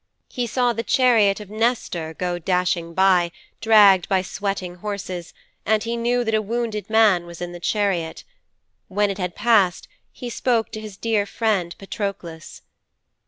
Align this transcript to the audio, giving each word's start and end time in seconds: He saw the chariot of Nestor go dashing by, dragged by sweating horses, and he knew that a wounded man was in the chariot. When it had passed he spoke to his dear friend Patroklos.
He 0.29 0.47
saw 0.47 0.73
the 0.73 0.81
chariot 0.81 1.39
of 1.39 1.51
Nestor 1.51 2.15
go 2.15 2.39
dashing 2.39 2.95
by, 2.95 3.31
dragged 3.61 4.09
by 4.09 4.23
sweating 4.23 4.77
horses, 4.77 5.31
and 5.63 5.83
he 5.83 5.95
knew 5.95 6.23
that 6.23 6.33
a 6.33 6.41
wounded 6.41 6.89
man 6.89 7.27
was 7.27 7.39
in 7.39 7.51
the 7.51 7.59
chariot. 7.59 8.23
When 8.87 9.11
it 9.11 9.19
had 9.19 9.35
passed 9.35 9.87
he 10.11 10.31
spoke 10.31 10.71
to 10.71 10.81
his 10.81 10.97
dear 10.97 11.27
friend 11.27 11.75
Patroklos. 11.77 12.63